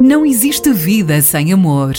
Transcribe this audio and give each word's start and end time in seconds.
Não 0.00 0.24
existe 0.24 0.72
vida 0.72 1.20
sem 1.20 1.52
amor. 1.52 1.94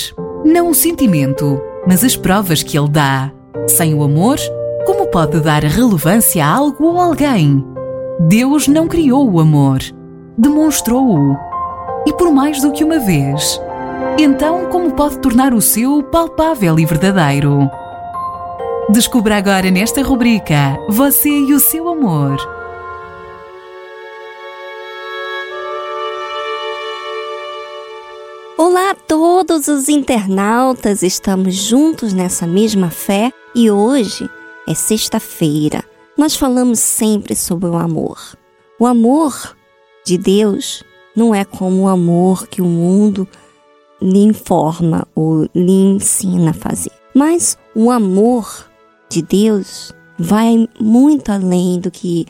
Não 0.46 0.70
o 0.70 0.74
sentimento, 0.74 1.62
mas 1.86 2.02
as 2.02 2.16
provas 2.16 2.64
que 2.64 2.78
ele 2.80 2.88
dá. 2.88 3.30
Sem 3.68 3.94
o 3.94 4.02
amor, 4.02 4.38
como 4.86 5.08
pode 5.08 5.42
dar 5.42 5.64
relevância 5.66 6.46
a 6.46 6.50
algo 6.50 6.86
ou 6.86 6.98
alguém? 6.98 7.62
Deus 8.22 8.70
não 8.70 8.88
criou 8.88 9.30
o 9.30 9.42
amor, 9.42 9.80
demonstrou-o. 10.38 11.36
E 12.08 12.14
por 12.14 12.32
mais 12.32 12.62
do 12.62 12.72
que 12.72 12.86
uma 12.86 13.00
vez. 13.00 13.60
Então, 14.18 14.68
como 14.68 14.94
pode 14.94 15.20
tornar 15.20 15.54
o 15.54 15.60
seu 15.60 16.02
palpável 16.04 16.80
e 16.80 16.86
verdadeiro? 16.86 17.70
Descubra 18.92 19.36
agora 19.36 19.70
nesta 19.70 20.02
rubrica 20.02 20.80
Você 20.88 21.30
e 21.30 21.54
o 21.54 21.60
seu 21.60 21.90
amor. 21.90 22.38
Olá 28.62 28.92
a 28.92 28.94
todos 28.94 29.70
os 29.70 29.88
internautas, 29.88 31.02
estamos 31.02 31.56
juntos 31.56 32.12
nessa 32.12 32.46
mesma 32.46 32.90
fé 32.90 33.32
e 33.56 33.72
hoje 33.72 34.30
é 34.68 34.76
sexta-feira. 34.76 35.82
Nós 36.18 36.36
falamos 36.36 36.80
sempre 36.80 37.38
sobre 37.38 37.70
o 37.70 37.78
amor. 37.78 38.20
O 38.78 38.86
amor 38.86 39.56
de 40.06 40.18
Deus 40.18 40.84
não 41.16 41.34
é 41.34 41.46
como 41.46 41.84
o 41.84 41.88
amor 41.88 42.48
que 42.50 42.62
o 42.62 42.66
mundo 42.66 43.26
lhe 44.02 44.26
informa 44.26 45.08
ou 45.16 45.48
lhe 45.56 45.72
ensina 45.72 46.50
a 46.50 46.54
fazer, 46.54 46.92
mas 47.16 47.58
o 47.74 47.90
amor 47.90 48.70
de 49.10 49.22
Deus 49.22 49.94
vai 50.18 50.68
muito 50.78 51.32
além 51.32 51.80
do 51.80 51.90
que 51.90 52.28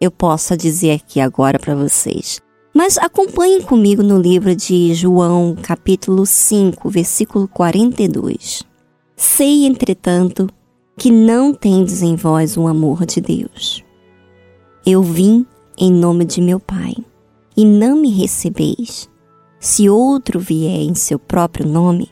eu 0.00 0.10
possa 0.10 0.56
dizer 0.56 0.92
aqui 0.92 1.20
agora 1.20 1.58
para 1.58 1.74
vocês. 1.74 2.45
Mas 2.76 2.98
acompanhem 2.98 3.62
comigo 3.62 4.02
no 4.02 4.20
livro 4.20 4.54
de 4.54 4.92
João, 4.92 5.56
capítulo 5.62 6.26
5, 6.26 6.90
versículo 6.90 7.48
42. 7.48 8.64
Sei, 9.16 9.64
entretanto, 9.64 10.46
que 10.94 11.10
não 11.10 11.54
tendes 11.54 12.02
em 12.02 12.16
vós 12.16 12.54
o 12.54 12.66
amor 12.66 13.06
de 13.06 13.18
Deus. 13.18 13.82
Eu 14.84 15.02
vim 15.02 15.46
em 15.78 15.90
nome 15.90 16.26
de 16.26 16.42
meu 16.42 16.60
Pai, 16.60 16.94
e 17.56 17.64
não 17.64 17.96
me 17.96 18.10
recebeis. 18.10 19.08
Se 19.58 19.88
outro 19.88 20.38
vier 20.38 20.82
em 20.82 20.94
seu 20.94 21.18
próprio 21.18 21.66
nome, 21.66 22.10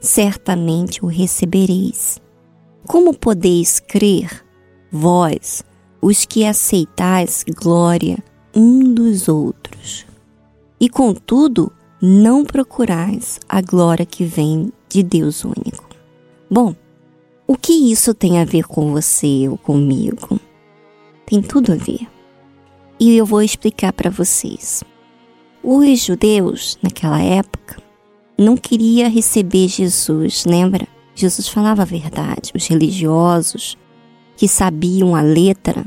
certamente 0.00 1.04
o 1.04 1.06
recebereis. 1.06 2.18
Como 2.86 3.12
podeis 3.12 3.78
crer, 3.78 4.42
vós, 4.90 5.62
os 6.00 6.24
que 6.24 6.46
aceitais 6.46 7.44
glória 7.60 8.16
um 8.56 8.94
dos 8.94 9.28
outros? 9.28 9.67
E 10.80 10.88
contudo, 10.88 11.72
não 12.00 12.44
procurais 12.44 13.40
a 13.48 13.60
glória 13.60 14.06
que 14.06 14.24
vem 14.24 14.72
de 14.88 15.02
Deus 15.02 15.44
único. 15.44 15.88
Bom, 16.50 16.74
o 17.46 17.56
que 17.56 17.72
isso 17.72 18.14
tem 18.14 18.38
a 18.40 18.44
ver 18.44 18.64
com 18.64 18.92
você 18.92 19.48
ou 19.48 19.58
comigo? 19.58 20.38
Tem 21.26 21.42
tudo 21.42 21.72
a 21.72 21.76
ver. 21.76 22.06
E 23.00 23.16
eu 23.16 23.26
vou 23.26 23.42
explicar 23.42 23.92
para 23.92 24.10
vocês. 24.10 24.84
Os 25.62 25.98
judeus, 26.00 26.78
naquela 26.82 27.20
época, 27.20 27.82
não 28.38 28.56
queria 28.56 29.08
receber 29.08 29.66
Jesus, 29.66 30.44
lembra? 30.46 30.86
Jesus 31.14 31.48
falava 31.48 31.82
a 31.82 31.84
verdade. 31.84 32.52
Os 32.54 32.66
religiosos 32.66 33.76
que 34.36 34.46
sabiam 34.46 35.16
a 35.16 35.20
letra 35.20 35.84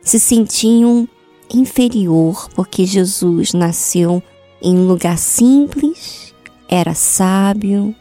se 0.00 0.18
sentiam 0.18 1.08
inferior 1.52 2.48
porque 2.54 2.84
Jesus 2.84 3.52
nasceu 3.52 4.22
em 4.60 4.76
um 4.76 4.86
lugar 4.86 5.18
simples, 5.18 6.34
era 6.68 6.94
sábio, 6.94 7.94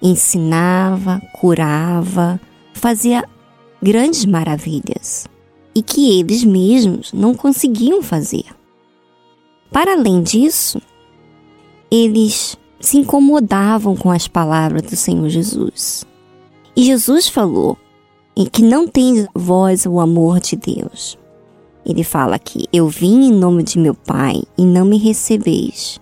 ensinava, 0.00 1.20
curava, 1.32 2.40
fazia 2.74 3.24
grandes 3.80 4.24
maravilhas 4.24 5.26
e 5.74 5.82
que 5.82 6.18
eles 6.18 6.44
mesmos 6.44 7.12
não 7.12 7.34
conseguiam 7.34 8.02
fazer. 8.02 8.44
Para 9.70 9.94
além 9.94 10.22
disso, 10.22 10.80
eles 11.90 12.58
se 12.78 12.98
incomodavam 12.98 13.96
com 13.96 14.10
as 14.10 14.28
palavras 14.28 14.82
do 14.82 14.96
Senhor 14.96 15.28
Jesus. 15.28 16.04
E 16.76 16.84
Jesus 16.84 17.28
falou 17.28 17.78
que 18.50 18.62
não 18.62 18.88
tem 18.88 19.26
vós 19.34 19.86
o 19.86 20.00
amor 20.00 20.40
de 20.40 20.56
Deus. 20.56 21.18
Ele 21.84 22.04
fala 22.04 22.38
que 22.38 22.66
eu 22.72 22.88
vim 22.88 23.26
em 23.26 23.32
nome 23.32 23.62
de 23.62 23.78
meu 23.78 23.94
Pai 23.94 24.42
e 24.56 24.64
não 24.64 24.84
me 24.84 24.98
recebeis. 24.98 26.00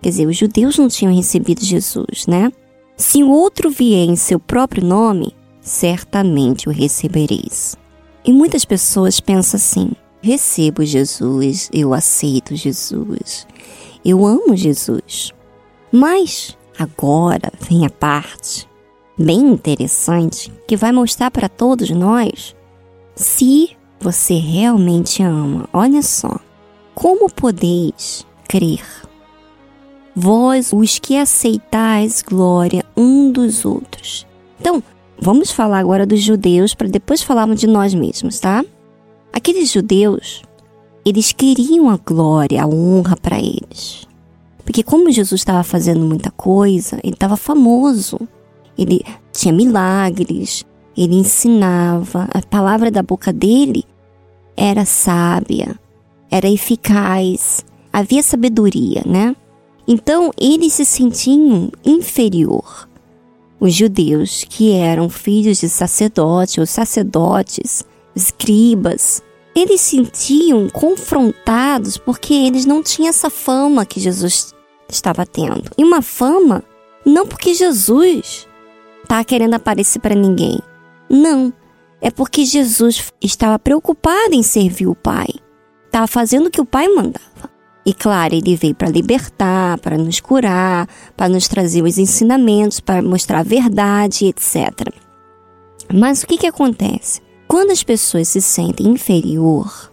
Quer 0.00 0.10
dizer, 0.10 0.26
os 0.26 0.36
judeus 0.36 0.78
não 0.78 0.88
tinham 0.88 1.14
recebido 1.14 1.64
Jesus, 1.64 2.26
né? 2.26 2.52
Se 2.96 3.22
o 3.22 3.30
outro 3.30 3.70
vier 3.70 4.08
em 4.08 4.16
seu 4.16 4.38
próprio 4.38 4.84
nome, 4.84 5.34
certamente 5.60 6.68
o 6.68 6.72
recebereis. 6.72 7.76
E 8.24 8.32
muitas 8.32 8.64
pessoas 8.64 9.20
pensam 9.20 9.58
assim: 9.58 9.90
recebo 10.22 10.84
Jesus, 10.84 11.68
eu 11.72 11.92
aceito 11.92 12.54
Jesus, 12.54 13.46
eu 14.04 14.24
amo 14.24 14.56
Jesus. 14.56 15.32
Mas 15.90 16.56
agora 16.78 17.52
vem 17.60 17.84
a 17.84 17.90
parte 17.90 18.68
bem 19.18 19.40
interessante 19.52 20.52
que 20.66 20.76
vai 20.76 20.92
mostrar 20.92 21.30
para 21.30 21.48
todos 21.48 21.90
nós 21.90 22.54
se 23.14 23.76
você 24.04 24.34
realmente 24.34 25.22
ama. 25.22 25.66
Olha 25.72 26.02
só, 26.02 26.38
como 26.94 27.30
podeis 27.30 28.26
crer? 28.46 28.84
Vós, 30.14 30.74
os 30.74 30.98
que 30.98 31.16
aceitais 31.16 32.22
glória 32.22 32.84
um 32.94 33.32
dos 33.32 33.64
outros. 33.64 34.26
Então, 34.60 34.82
vamos 35.18 35.50
falar 35.50 35.78
agora 35.78 36.04
dos 36.04 36.20
judeus 36.20 36.74
para 36.74 36.86
depois 36.86 37.22
falarmos 37.22 37.58
de 37.58 37.66
nós 37.66 37.94
mesmos, 37.94 38.38
tá? 38.38 38.62
Aqueles 39.32 39.72
judeus, 39.72 40.42
eles 41.02 41.32
queriam 41.32 41.88
a 41.88 41.96
glória, 41.96 42.62
a 42.62 42.66
honra 42.66 43.16
para 43.16 43.38
eles. 43.38 44.06
Porque 44.66 44.82
como 44.82 45.10
Jesus 45.10 45.40
estava 45.40 45.64
fazendo 45.64 46.04
muita 46.04 46.30
coisa, 46.30 47.00
ele 47.02 47.14
estava 47.14 47.38
famoso. 47.38 48.20
Ele 48.76 49.02
tinha 49.32 49.52
milagres, 49.52 50.64
ele 50.94 51.14
ensinava, 51.14 52.28
a 52.34 52.42
palavra 52.42 52.90
da 52.90 53.02
boca 53.02 53.32
dele 53.32 53.84
era 54.56 54.84
sábia, 54.84 55.78
era 56.30 56.48
eficaz, 56.48 57.64
havia 57.92 58.22
sabedoria, 58.22 59.02
né? 59.06 59.34
Então 59.86 60.30
eles 60.38 60.72
se 60.74 60.84
sentiam 60.84 61.70
inferior. 61.84 62.88
Os 63.60 63.72
judeus, 63.72 64.44
que 64.48 64.72
eram 64.72 65.08
filhos 65.08 65.60
de 65.60 65.68
sacerdotes 65.68 66.58
ou 66.58 66.66
sacerdotes, 66.66 67.84
escribas, 68.14 69.22
eles 69.54 69.80
se 69.80 69.96
sentiam 69.96 70.68
confrontados 70.68 71.96
porque 71.96 72.34
eles 72.34 72.66
não 72.66 72.82
tinham 72.82 73.08
essa 73.08 73.30
fama 73.30 73.86
que 73.86 74.00
Jesus 74.00 74.54
estava 74.88 75.24
tendo. 75.24 75.70
E 75.78 75.84
uma 75.84 76.02
fama 76.02 76.64
não 77.04 77.26
porque 77.26 77.54
Jesus 77.54 78.48
está 79.02 79.22
querendo 79.22 79.54
aparecer 79.54 80.00
para 80.00 80.14
ninguém. 80.14 80.58
Não. 81.08 81.52
É 82.04 82.10
porque 82.10 82.44
Jesus 82.44 83.10
estava 83.18 83.58
preocupado 83.58 84.34
em 84.34 84.42
servir 84.42 84.86
o 84.86 84.94
Pai. 84.94 85.28
Estava 85.86 86.06
fazendo 86.06 86.48
o 86.48 86.50
que 86.50 86.60
o 86.60 86.66
Pai 86.66 86.86
mandava. 86.86 87.50
E 87.86 87.94
claro, 87.94 88.34
ele 88.34 88.56
veio 88.56 88.74
para 88.74 88.90
libertar, 88.90 89.78
para 89.78 89.96
nos 89.96 90.20
curar, 90.20 90.86
para 91.16 91.30
nos 91.30 91.48
trazer 91.48 91.82
os 91.82 91.96
ensinamentos, 91.96 92.78
para 92.78 93.00
mostrar 93.00 93.38
a 93.38 93.42
verdade, 93.42 94.26
etc. 94.26 94.92
Mas 95.92 96.22
o 96.22 96.26
que, 96.26 96.36
que 96.36 96.46
acontece? 96.46 97.22
Quando 97.48 97.70
as 97.70 97.82
pessoas 97.82 98.28
se 98.28 98.42
sentem 98.42 98.88
inferior 98.88 99.90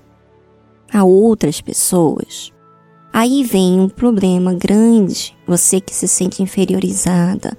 a 0.91 1.05
outras 1.05 1.61
pessoas, 1.61 2.51
Aí 3.13 3.43
vem 3.43 3.79
um 3.79 3.89
problema 3.89 4.53
grande. 4.53 5.35
Você 5.46 5.81
que 5.81 5.93
se 5.93 6.07
sente 6.07 6.41
inferiorizada, 6.41 7.57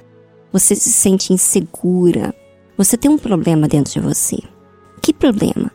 você 0.50 0.74
se 0.74 0.90
sente 0.90 1.32
insegura, 1.32 2.34
você 2.76 2.96
tem 2.96 3.10
um 3.10 3.18
problema 3.18 3.68
dentro 3.68 3.92
de 3.92 4.00
você. 4.00 4.38
Que 5.00 5.12
problema? 5.12 5.70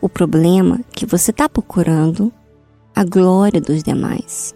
O 0.00 0.08
problema 0.08 0.80
que 0.92 1.06
você 1.06 1.30
está 1.30 1.48
procurando 1.48 2.32
a 2.94 3.04
glória 3.04 3.60
dos 3.60 3.82
demais, 3.82 4.54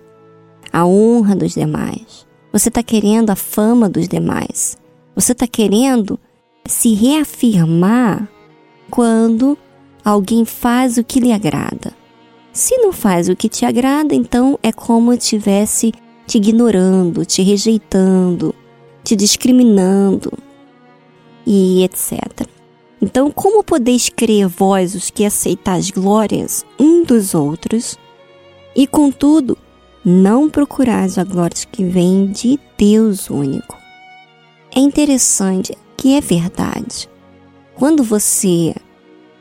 a 0.73 0.87
honra 0.87 1.35
dos 1.35 1.55
demais. 1.55 2.27
Você 2.53 2.69
está 2.69 2.83
querendo 2.83 3.31
a 3.31 3.37
fama 3.37 3.89
dos 3.89 4.09
demais. 4.09 4.77
Você 5.15 5.33
está 5.33 5.47
querendo 5.47 6.19
se 6.67 6.95
reafirmar 6.95 8.29
quando 8.91 9.59
alguém 10.05 10.45
faz 10.45 10.99
o 10.99 11.05
que 11.05 11.21
lhe 11.21 11.33
agrada. 11.33 11.93
Se 12.53 12.77
não 12.79 12.93
faz 12.93 13.29
o 13.29 13.37
que 13.37 13.49
te 13.49 13.65
agrada, 13.65 14.15
então 14.15 14.59
é 14.63 14.73
como 14.73 15.13
estivesse 15.13 15.93
te 16.27 16.39
ignorando, 16.39 17.25
te 17.25 17.43
rejeitando, 17.43 18.55
te 19.05 19.15
discriminando 19.15 20.33
e 21.47 21.85
etc. 21.85 22.47
Então, 23.01 23.31
como 23.31 23.63
podeis 23.63 24.09
crer 24.09 24.49
vós 24.49 24.95
os 24.95 25.11
que 25.11 25.25
aceitais 25.25 25.91
glórias 25.91 26.65
um 26.79 27.05
dos 27.05 27.35
outros, 27.35 27.97
e 28.75 28.87
contudo 28.87 29.57
não 30.05 30.49
procurais 30.49 31.19
a 31.19 31.25
glória 31.25 31.57
que 31.71 31.85
vem 31.85 32.27
de 32.27 32.59
Deus 32.77 33.29
único. 33.31 33.77
É 34.75 34.81
interessante 34.81 35.77
que 35.97 36.15
é 36.15 36.21
verdade. 36.21 37.09
Quando 37.75 38.05
você 38.05 38.75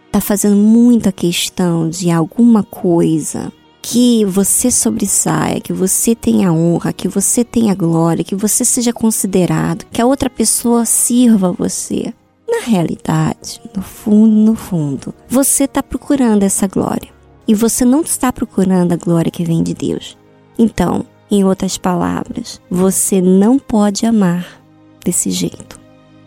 está 0.08 0.20
fazendo 0.22 0.56
muita 0.56 1.12
questão 1.12 1.90
de 1.90 2.10
alguma 2.10 2.64
coisa, 2.64 3.52
que 3.88 4.26
você 4.26 4.72
sobressaia, 4.72 5.62
que 5.62 5.72
você 5.72 6.16
tenha 6.16 6.52
honra, 6.52 6.92
que 6.92 7.08
você 7.08 7.44
tenha 7.44 7.76
glória, 7.76 8.24
que 8.24 8.34
você 8.34 8.66
seja 8.66 8.92
considerado, 8.92 9.86
que 9.92 10.02
a 10.02 10.08
outra 10.08 10.28
pessoa 10.28 10.86
sirva 10.86 11.52
você. 11.52 12.12
Na 12.50 12.66
realidade, 12.66 13.62
no 13.76 13.84
fundo, 13.84 14.52
no 14.52 14.56
fundo, 14.56 15.14
você 15.30 15.66
está 15.66 15.84
procurando 15.84 16.42
essa 16.42 16.66
glória. 16.66 17.10
E 17.48 17.54
você 17.54 17.86
não 17.86 18.02
está 18.02 18.34
procurando 18.34 18.92
a 18.92 18.98
glória 18.98 19.30
que 19.30 19.46
vem 19.46 19.62
de 19.62 19.76
Deus. 19.76 20.18
Então, 20.58 21.06
em 21.30 21.44
outras 21.44 21.78
palavras, 21.78 22.60
você 22.68 23.22
não 23.22 23.60
pode 23.60 24.04
amar 24.04 24.64
desse 25.04 25.30
jeito. 25.30 25.80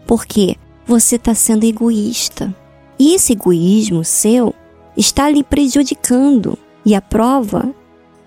Porque 0.06 0.54
você 0.86 1.16
está 1.16 1.34
sendo 1.34 1.64
egoísta. 1.64 2.54
E 3.00 3.16
esse 3.16 3.32
egoísmo 3.32 4.04
seu 4.04 4.54
está 4.96 5.28
lhe 5.28 5.42
prejudicando 5.42 6.56
e 6.84 6.94
a 6.94 7.00
prova 7.00 7.74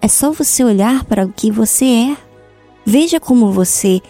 é 0.02 0.08
só 0.08 0.32
você 0.32 0.64
olhar 0.64 1.06
para 1.06 1.26
o 1.26 1.32
que 1.32 1.52
você 1.52 1.86
é. 1.86 2.18
Veja 2.86 3.20
como 3.20 3.52
você 3.52 4.02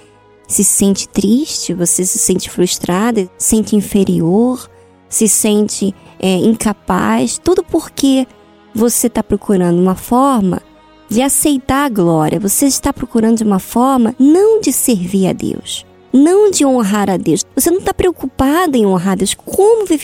se 0.48 0.64
sente 0.64 1.08
triste, 1.08 1.74
você 1.74 2.06
se 2.06 2.18
sente 2.18 2.50
frustrada, 2.50 3.30
se 3.38 3.56
sente 3.56 3.76
inferior, 3.76 4.70
se 5.10 5.28
sente 5.28 5.94
é, 6.20 6.36
incapaz, 6.36 7.38
tudo 7.38 7.64
porque 7.64 8.28
você 8.74 9.08
está 9.08 9.22
procurando 9.22 9.80
uma 9.80 9.96
forma 9.96 10.62
de 11.10 11.22
aceitar 11.22 11.86
a 11.86 11.90
glória, 11.90 12.40
você 12.40 12.66
está 12.66 12.94
procurando 12.94 13.42
uma 13.42 13.60
forma 13.60 14.16
não 14.18 14.62
de 14.62 14.72
servir 14.72 15.28
a 15.28 15.34
Deus, 15.34 15.86
não 16.14 16.50
de 16.50 16.66
honrar 16.66 17.10
a 17.10 17.18
Deus. 17.18 17.46
Você 17.54 17.70
não 17.70 17.80
está 17.80 17.94
preocupado 17.94 18.78
em 18.78 18.86
honrar 18.86 19.14
a 19.14 19.16
Deus. 19.16 19.34
Como 19.34 19.86
Deus? 19.86 20.00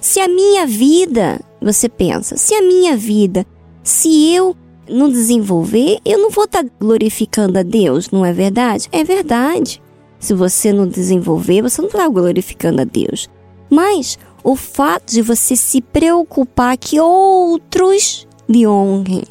Se 0.00 0.18
a 0.18 0.28
minha 0.28 0.66
vida, 0.66 1.40
você 1.60 1.90
pensa, 1.90 2.36
se 2.36 2.54
a 2.54 2.62
minha 2.62 2.96
vida 2.96 3.46
se 3.86 4.34
eu 4.34 4.56
não 4.88 5.08
desenvolver, 5.08 6.00
eu 6.04 6.18
não 6.18 6.28
vou 6.28 6.44
estar 6.44 6.64
tá 6.64 6.70
glorificando 6.80 7.56
a 7.56 7.62
Deus, 7.62 8.10
não 8.10 8.26
é 8.26 8.32
verdade? 8.32 8.88
É 8.90 9.04
verdade. 9.04 9.80
Se 10.18 10.34
você 10.34 10.72
não 10.72 10.88
desenvolver, 10.88 11.62
você 11.62 11.80
não 11.80 11.88
está 11.88 12.08
glorificando 12.08 12.82
a 12.82 12.84
Deus. 12.84 13.28
Mas 13.70 14.18
o 14.42 14.56
fato 14.56 15.12
de 15.12 15.22
você 15.22 15.54
se 15.54 15.80
preocupar 15.80 16.76
que 16.76 16.98
outros 16.98 18.26
lhe 18.48 18.66
honrem, 18.66 19.22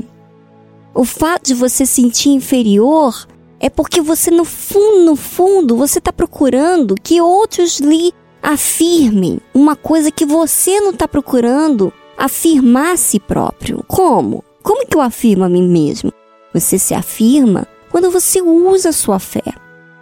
o 0.93 1.03
fato 1.03 1.47
de 1.47 1.53
você 1.53 1.85
sentir 1.85 2.29
inferior, 2.29 3.27
é 3.59 3.69
porque 3.69 3.99
você 3.99 4.31
no 4.31 4.45
fundo, 4.45 5.05
no 5.05 5.15
fundo, 5.17 5.75
você 5.75 5.99
está 5.99 6.13
procurando 6.13 6.95
que 6.95 7.19
outros 7.19 7.81
lhe 7.81 8.13
afirmem 8.41 9.37
uma 9.53 9.75
coisa 9.75 10.09
que 10.09 10.25
você 10.25 10.79
não 10.79 10.91
está 10.91 11.09
procurando 11.09 11.91
afirmar 12.17 12.93
a 12.93 12.97
si 12.97 13.19
próprio. 13.19 13.83
Como? 13.87 14.44
Como 14.65 14.87
que 14.87 14.97
eu 14.97 15.01
afirmo 15.01 15.43
a 15.43 15.49
mim 15.49 15.61
mesmo? 15.61 16.11
Você 16.51 16.79
se 16.79 16.95
afirma 16.95 17.67
quando 17.91 18.09
você 18.09 18.41
usa 18.41 18.89
a 18.89 18.93
sua 18.93 19.19
fé. 19.19 19.43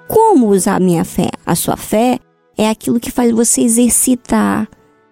Como 0.07 0.47
usar 0.47 0.77
a 0.77 0.79
minha 0.79 1.03
fé? 1.03 1.29
A 1.45 1.53
sua 1.53 1.75
fé 1.75 2.17
é 2.57 2.69
aquilo 2.69 2.97
que 2.97 3.11
faz 3.11 3.29
você 3.31 3.59
exercitar, 3.59 4.69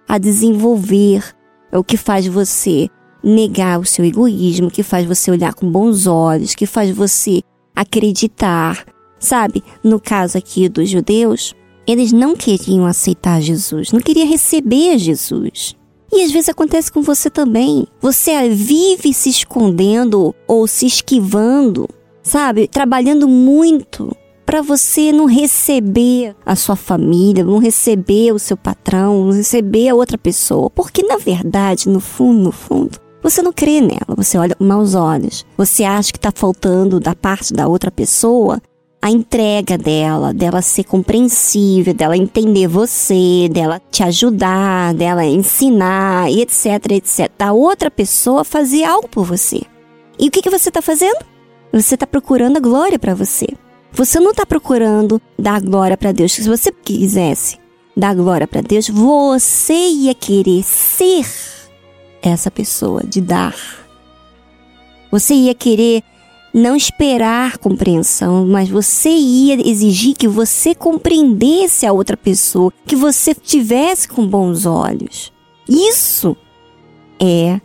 a 0.07 0.17
desenvolver, 0.17 1.35
é 1.69 1.77
o 1.77 1.83
que 1.83 1.97
faz 1.97 2.25
você 2.27 2.87
negar 3.21 3.77
o 3.77 3.85
seu 3.85 4.05
egoísmo, 4.05 4.71
que 4.71 4.83
faz 4.83 5.05
você 5.05 5.29
olhar 5.29 5.53
com 5.53 5.69
bons 5.69 6.07
olhos, 6.07 6.55
que 6.55 6.65
faz 6.65 6.89
você 6.89 7.41
acreditar. 7.75 8.85
Sabe, 9.19 9.61
no 9.83 9.99
caso 9.99 10.37
aqui 10.37 10.69
dos 10.69 10.89
judeus, 10.89 11.53
eles 11.85 12.13
não 12.13 12.37
queriam 12.37 12.85
aceitar 12.85 13.41
Jesus, 13.41 13.91
não 13.91 13.99
queriam 13.99 14.29
receber 14.29 14.97
Jesus. 14.97 15.75
E 16.11 16.23
às 16.23 16.31
vezes 16.31 16.49
acontece 16.49 16.91
com 16.91 17.01
você 17.01 17.29
também. 17.29 17.87
Você 18.01 18.49
vive 18.49 19.13
se 19.13 19.29
escondendo 19.29 20.35
ou 20.47 20.67
se 20.67 20.85
esquivando, 20.85 21.87
sabe? 22.21 22.67
Trabalhando 22.67 23.27
muito 23.27 24.15
para 24.45 24.61
você 24.61 25.13
não 25.13 25.25
receber 25.25 26.35
a 26.45 26.57
sua 26.57 26.75
família, 26.75 27.43
não 27.43 27.57
receber 27.57 28.33
o 28.33 28.39
seu 28.39 28.57
patrão, 28.57 29.25
não 29.25 29.31
receber 29.31 29.87
a 29.87 29.95
outra 29.95 30.17
pessoa. 30.17 30.69
Porque 30.69 31.03
na 31.03 31.17
verdade, 31.17 31.87
no 31.87 32.01
fundo, 32.01 32.41
no 32.41 32.51
fundo, 32.51 32.99
você 33.23 33.41
não 33.41 33.53
crê 33.53 33.79
nela, 33.79 34.15
você 34.15 34.37
olha 34.37 34.55
com 34.55 34.65
maus 34.65 34.95
olhos. 34.95 35.45
Você 35.55 35.83
acha 35.85 36.11
que 36.11 36.17
está 36.17 36.31
faltando 36.33 36.99
da 36.99 37.15
parte 37.15 37.53
da 37.53 37.67
outra 37.67 37.89
pessoa 37.89 38.61
a 39.01 39.09
entrega 39.09 39.77
dela, 39.77 40.31
dela 40.31 40.61
ser 40.61 40.83
compreensível, 40.83 41.93
dela 41.93 42.15
entender 42.15 42.67
você, 42.67 43.49
dela 43.51 43.81
te 43.89 44.03
ajudar, 44.03 44.93
dela 44.93 45.25
ensinar, 45.25 46.31
etc, 46.31 46.91
etc. 46.91 47.31
Da 47.35 47.51
outra 47.51 47.89
pessoa 47.89 48.43
fazer 48.43 48.83
algo 48.83 49.07
por 49.07 49.25
você. 49.25 49.61
E 50.19 50.27
o 50.27 50.31
que, 50.31 50.41
que 50.41 50.51
você 50.51 50.69
está 50.69 50.83
fazendo? 50.83 51.25
Você 51.73 51.95
está 51.95 52.05
procurando 52.05 52.57
a 52.57 52.59
glória 52.59 52.99
para 52.99 53.15
você. 53.15 53.47
Você 53.91 54.19
não 54.19 54.31
está 54.31 54.45
procurando 54.45 55.19
dar 55.37 55.59
glória 55.59 55.97
para 55.97 56.11
Deus. 56.11 56.33
Se 56.33 56.47
você 56.47 56.71
quisesse 56.71 57.57
dar 57.97 58.13
glória 58.13 58.47
para 58.47 58.61
Deus, 58.61 58.87
você 58.87 59.73
ia 59.73 60.13
querer 60.13 60.63
ser 60.63 61.25
essa 62.21 62.51
pessoa 62.51 63.03
de 63.03 63.19
dar. 63.19 63.55
Você 65.09 65.33
ia 65.33 65.55
querer 65.55 66.03
não 66.53 66.75
esperar 66.75 67.57
compreensão, 67.57 68.45
mas 68.45 68.69
você 68.69 69.09
ia 69.09 69.67
exigir 69.67 70.15
que 70.15 70.27
você 70.27 70.75
compreendesse 70.75 71.85
a 71.85 71.93
outra 71.93 72.17
pessoa, 72.17 72.73
que 72.85 72.95
você 72.95 73.33
tivesse 73.33 74.07
com 74.07 74.27
bons 74.27 74.65
olhos. 74.65 75.31
Isso 75.67 76.35
é 77.19 77.61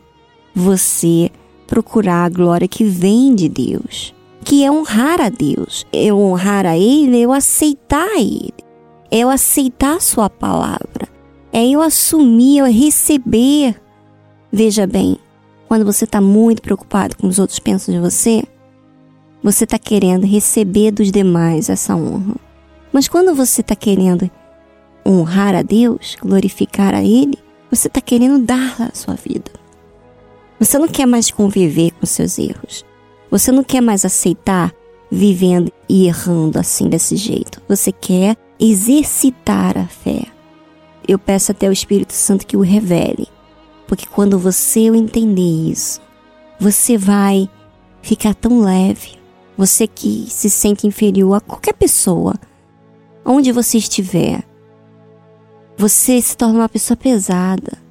você 0.55 1.31
procurar 1.67 2.25
a 2.25 2.29
glória 2.29 2.69
que 2.69 2.85
vem 2.85 3.35
de 3.35 3.49
Deus, 3.49 4.15
que 4.45 4.65
é 4.65 4.71
honrar 4.71 5.21
a 5.21 5.29
Deus. 5.29 5.85
É 5.93 6.13
honrar 6.13 6.65
a 6.65 6.79
Ele, 6.79 7.19
é 7.19 7.21
eu 7.21 7.33
aceitar 7.33 8.17
Ele, 8.17 8.55
é 9.11 9.19
eu 9.19 9.29
aceitar 9.29 9.97
a 9.97 10.01
Sua 10.01 10.31
palavra, 10.31 11.09
é 11.53 11.67
eu 11.67 11.83
assumir, 11.83 12.59
eu 12.59 12.67
receber. 12.67 13.75
Veja 14.53 14.87
bem, 14.87 15.19
quando 15.67 15.85
você 15.85 16.05
está 16.05 16.21
muito 16.21 16.63
preocupado 16.63 17.17
com 17.17 17.27
os 17.27 17.39
outros 17.39 17.59
pensam 17.59 17.93
de 17.93 18.01
você, 18.01 18.45
você 19.47 19.63
está 19.63 19.79
querendo 19.79 20.27
receber 20.27 20.91
dos 20.91 21.13
demais 21.13 21.71
essa 21.71 21.95
honra. 21.95 22.35
Mas 22.93 23.07
quando 23.07 23.33
você 23.33 23.61
está 23.61 23.77
querendo 23.77 24.29
honrar 25.07 25.55
a 25.55 25.63
Deus, 25.63 26.17
glorificar 26.21 26.93
a 26.93 27.01
Ele, 27.01 27.39
você 27.71 27.87
está 27.87 28.01
querendo 28.01 28.45
dar 28.45 28.75
a 28.83 28.91
sua 28.93 29.15
vida. 29.15 29.53
Você 30.59 30.77
não 30.81 30.89
quer 30.89 31.07
mais 31.07 31.31
conviver 31.31 31.93
com 31.93 32.05
seus 32.07 32.41
erros. 32.41 32.85
Você 33.31 33.53
não 33.53 33.63
quer 33.63 33.81
mais 33.81 34.05
aceitar 34.05 34.75
vivendo 35.09 35.71
e 35.89 36.09
errando 36.09 36.59
assim 36.59 36.89
desse 36.89 37.15
jeito. 37.15 37.63
Você 37.69 37.93
quer 37.93 38.37
exercitar 38.59 39.79
a 39.79 39.87
fé. 39.87 40.25
Eu 41.07 41.21
peço 41.21 41.53
até 41.53 41.69
o 41.69 41.73
Espírito 41.73 42.15
Santo 42.15 42.45
que 42.45 42.57
o 42.57 42.63
revele, 42.63 43.29
porque 43.87 44.07
quando 44.07 44.41
você 44.41 44.81
entender 44.89 45.71
isso, 45.71 46.01
você 46.59 46.99
vai 46.99 47.49
ficar 48.03 48.35
tão 48.35 48.61
leve, 48.61 49.16
você 49.57 49.87
que 49.87 50.27
se 50.29 50.51
sente 50.51 50.87
inferior 50.87 51.35
a 51.35 51.41
qualquer 51.41 51.75
pessoa, 51.75 52.35
onde 53.25 53.53
você 53.53 53.79
estiver, 53.79 54.45
você 55.77 56.21
se 56.21 56.37
torna 56.37 56.61
uma 56.61 56.69
pessoa 56.69 56.97
pesada. 56.97 57.85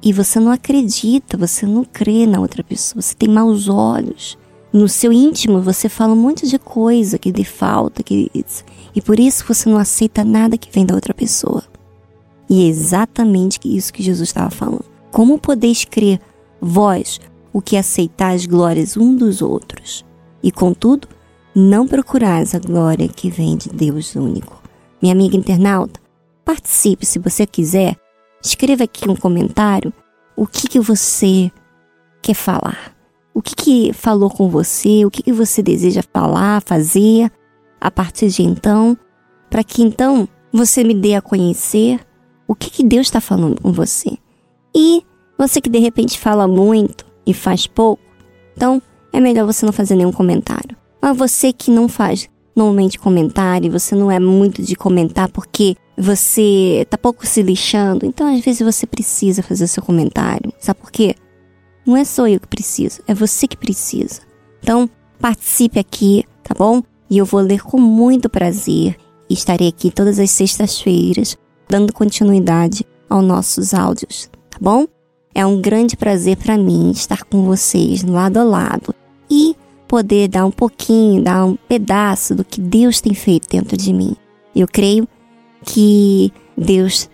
E 0.00 0.12
você 0.12 0.38
não 0.38 0.52
acredita, 0.52 1.36
você 1.36 1.66
não 1.66 1.84
crê 1.84 2.24
na 2.24 2.40
outra 2.40 2.62
pessoa, 2.62 3.02
você 3.02 3.14
tem 3.14 3.28
maus 3.28 3.68
olhos. 3.68 4.38
No 4.72 4.88
seu 4.88 5.12
íntimo 5.12 5.60
você 5.60 5.88
fala 5.88 6.12
um 6.12 6.16
monte 6.16 6.46
de 6.46 6.58
coisa 6.58 7.18
que 7.18 7.32
lhe 7.32 7.44
falta, 7.44 8.02
que... 8.02 8.30
e 8.94 9.02
por 9.02 9.18
isso 9.18 9.44
você 9.46 9.68
não 9.68 9.78
aceita 9.78 10.22
nada 10.22 10.58
que 10.58 10.70
vem 10.70 10.86
da 10.86 10.94
outra 10.94 11.14
pessoa. 11.14 11.64
E 12.48 12.64
é 12.64 12.68
exatamente 12.68 13.58
isso 13.64 13.92
que 13.92 14.02
Jesus 14.02 14.28
estava 14.28 14.50
falando. 14.50 14.84
Como 15.10 15.38
podeis 15.38 15.84
crer, 15.84 16.20
vós, 16.60 17.20
o 17.52 17.60
que 17.60 17.76
aceitais 17.76 18.46
glórias 18.46 18.96
um 18.96 19.16
dos 19.16 19.42
outros? 19.42 20.04
E 20.42 20.52
contudo, 20.52 21.08
não 21.54 21.86
procurais 21.86 22.54
a 22.54 22.58
glória 22.58 23.08
que 23.08 23.30
vem 23.30 23.56
de 23.56 23.68
Deus 23.68 24.14
único. 24.14 24.62
Minha 25.00 25.14
amiga 25.14 25.36
internauta, 25.36 26.00
participe 26.44 27.04
se 27.04 27.18
você 27.18 27.46
quiser. 27.46 27.96
Escreva 28.42 28.84
aqui 28.84 29.08
um 29.08 29.16
comentário 29.16 29.92
o 30.36 30.46
que, 30.46 30.68
que 30.68 30.78
você 30.78 31.50
quer 32.22 32.34
falar. 32.34 32.96
O 33.34 33.42
que, 33.42 33.54
que 33.54 33.92
falou 33.92 34.30
com 34.30 34.48
você, 34.48 35.04
o 35.04 35.10
que, 35.10 35.22
que 35.22 35.32
você 35.32 35.62
deseja 35.62 36.02
falar, 36.12 36.62
fazer 36.62 37.30
a 37.80 37.90
partir 37.90 38.28
de 38.28 38.42
então, 38.42 38.96
para 39.48 39.62
que 39.62 39.82
então 39.82 40.28
você 40.52 40.82
me 40.82 40.94
dê 40.94 41.14
a 41.14 41.22
conhecer 41.22 42.00
o 42.46 42.54
que, 42.54 42.70
que 42.70 42.84
Deus 42.84 43.06
está 43.06 43.20
falando 43.20 43.60
com 43.60 43.72
você. 43.72 44.16
E 44.74 45.04
você 45.36 45.60
que 45.60 45.70
de 45.70 45.78
repente 45.78 46.18
fala 46.18 46.48
muito 46.48 47.06
e 47.26 47.34
faz 47.34 47.66
pouco, 47.66 48.02
então 48.56 48.82
é 49.12 49.20
melhor 49.20 49.46
você 49.46 49.64
não 49.64 49.72
fazer 49.72 49.94
nenhum 49.94 50.12
comentário. 50.12 50.76
Mas 51.00 51.16
você 51.16 51.52
que 51.52 51.70
não 51.70 51.88
faz 51.88 52.28
normalmente 52.54 52.98
comentário, 52.98 53.70
você 53.70 53.94
não 53.94 54.10
é 54.10 54.18
muito 54.18 54.62
de 54.62 54.74
comentar 54.74 55.28
porque 55.28 55.76
você 55.96 56.86
tá 56.90 56.98
pouco 56.98 57.26
se 57.26 57.42
lixando, 57.42 58.04
então 58.04 58.32
às 58.32 58.44
vezes 58.44 58.60
você 58.60 58.86
precisa 58.86 59.42
fazer 59.42 59.66
seu 59.66 59.82
comentário. 59.82 60.52
Sabe 60.58 60.80
por 60.80 60.90
quê? 60.90 61.14
Não 61.86 61.96
é 61.96 62.04
só 62.04 62.26
eu 62.28 62.40
que 62.40 62.46
preciso, 62.46 63.00
é 63.06 63.14
você 63.14 63.46
que 63.46 63.56
precisa. 63.56 64.20
Então, 64.60 64.90
participe 65.20 65.78
aqui, 65.78 66.24
tá 66.42 66.54
bom? 66.56 66.82
E 67.08 67.16
eu 67.16 67.24
vou 67.24 67.40
ler 67.40 67.62
com 67.62 67.80
muito 67.80 68.28
prazer. 68.28 68.96
E 69.30 69.34
estarei 69.34 69.68
aqui 69.68 69.90
todas 69.90 70.18
as 70.18 70.30
sextas-feiras, 70.30 71.36
dando 71.68 71.92
continuidade 71.92 72.84
aos 73.08 73.24
nossos 73.24 73.72
áudios, 73.72 74.28
tá 74.50 74.58
bom? 74.60 74.86
É 75.34 75.46
um 75.46 75.60
grande 75.60 75.96
prazer 75.96 76.36
para 76.36 76.58
mim 76.58 76.90
estar 76.90 77.24
com 77.24 77.44
vocês 77.44 78.02
lado 78.02 78.38
a 78.38 78.44
lado 78.44 78.94
e 79.30 79.56
poder 79.86 80.28
dar 80.28 80.44
um 80.44 80.50
pouquinho, 80.50 81.22
dar 81.22 81.44
um 81.44 81.56
pedaço 81.56 82.34
do 82.34 82.44
que 82.44 82.60
Deus 82.60 83.00
tem 83.00 83.14
feito 83.14 83.48
dentro 83.48 83.76
de 83.76 83.92
mim. 83.92 84.14
Eu 84.54 84.68
creio 84.68 85.08
que 85.64 86.32
Deus 86.56 87.08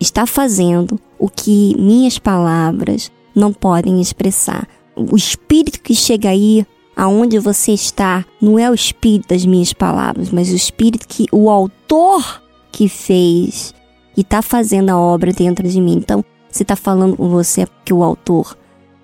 está 0.00 0.26
fazendo 0.26 1.00
o 1.18 1.28
que 1.28 1.74
minhas 1.78 2.18
palavras 2.18 3.10
não 3.34 3.52
podem 3.52 4.00
expressar. 4.00 4.68
O 4.94 5.16
espírito 5.16 5.80
que 5.80 5.94
chega 5.94 6.30
aí, 6.30 6.66
aonde 6.94 7.38
você 7.38 7.72
está, 7.72 8.24
não 8.40 8.58
é 8.58 8.70
o 8.70 8.74
espírito 8.74 9.28
das 9.28 9.44
minhas 9.44 9.72
palavras, 9.72 10.30
mas 10.30 10.50
o 10.50 10.56
espírito 10.56 11.06
que 11.08 11.26
o 11.32 11.50
autor 11.50 12.42
que 12.70 12.88
fez 12.88 13.74
e 14.16 14.22
está 14.22 14.40
fazendo 14.40 14.90
a 14.90 14.98
obra 14.98 15.32
dentro 15.32 15.68
de 15.68 15.80
mim. 15.80 15.96
Então, 15.96 16.24
se 16.50 16.62
está 16.62 16.74
falando 16.74 17.16
com 17.16 17.28
você 17.28 17.62
é 17.62 17.66
porque 17.66 17.92
o 17.92 18.02
autor 18.02 18.56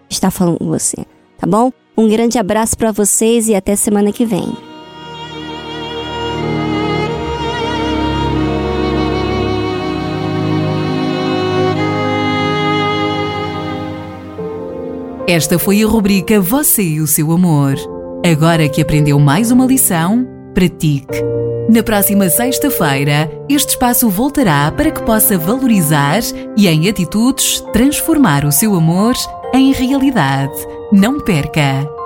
está 0.09 0.31
falando 0.31 0.59
com 0.59 0.67
você, 0.67 1.05
tá 1.39 1.47
bom? 1.47 1.71
Um 1.97 2.09
grande 2.09 2.39
abraço 2.39 2.77
para 2.77 2.91
vocês 2.91 3.49
e 3.49 3.55
até 3.55 3.77
semana 3.77 4.13
que 4.13 4.25
vem. 4.25 4.49
Esta 15.29 15.59
foi 15.59 15.83
a 15.83 15.87
rubrica 15.87 16.41
Você 16.41 16.83
e 16.83 17.01
o 17.01 17.07
seu 17.07 17.31
amor. 17.31 17.75
Agora 18.25 18.69
que 18.69 18.81
aprendeu 18.81 19.19
mais 19.19 19.51
uma 19.51 19.67
lição, 19.67 20.27
pratique. 20.55 21.23
Na 21.69 21.83
próxima 21.83 22.29
sexta-feira, 22.29 23.31
este 23.49 23.71
espaço 23.71 24.09
voltará 24.11 24.71
para 24.73 24.91
que 24.91 25.03
possa 25.03 25.39
valorizar 25.39 26.21
e, 26.57 26.69
em 26.69 26.89
atitudes, 26.89 27.61
transformar 27.73 28.45
o 28.45 28.53
seu 28.53 28.75
amor 28.75 29.15
em 29.55 29.73
realidade. 29.73 30.53
Não 30.93 31.19
perca! 31.19 32.02